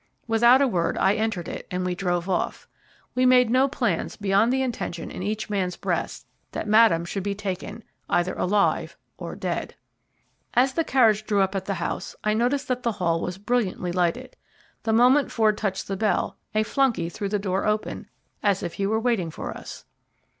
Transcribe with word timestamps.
Without 0.27 0.63
a 0.63 0.67
word 0.67 0.97
I 0.97 1.13
entered 1.13 1.47
it, 1.47 1.67
and 1.69 1.85
we 1.85 1.93
drove 1.93 2.27
off. 2.27 2.67
We 3.13 3.23
made 3.23 3.51
no 3.51 3.67
plans 3.67 4.15
beyond 4.17 4.51
the 4.51 4.63
intention 4.63 5.11
in 5.11 5.21
each 5.21 5.47
man's 5.47 5.77
breast 5.77 6.25
that 6.53 6.67
Madame 6.67 7.05
should 7.05 7.21
be 7.21 7.35
taken 7.35 7.83
either 8.09 8.33
alive 8.33 8.97
or 9.19 9.35
dead. 9.35 9.75
As 10.55 10.73
the 10.73 10.83
carriage 10.83 11.27
drew 11.27 11.41
up 11.41 11.53
at 11.53 11.65
the 11.65 11.75
house 11.75 12.15
I 12.23 12.33
noticed 12.33 12.67
that 12.69 12.81
the 12.81 12.93
hall 12.93 13.21
was 13.21 13.37
brilliantly 13.37 13.91
lighted. 13.91 14.35
The 14.81 14.91
moment 14.93 15.31
Ford 15.31 15.55
touched 15.55 15.87
the 15.87 15.95
bell 15.95 16.35
a 16.55 16.63
flunkey 16.63 17.07
threw 17.07 17.29
the 17.29 17.37
door 17.37 17.67
open, 17.67 18.09
as 18.41 18.63
if 18.63 18.73
he 18.73 18.87
were 18.87 18.99
waiting 18.99 19.29
for 19.29 19.51
us. 19.55 19.85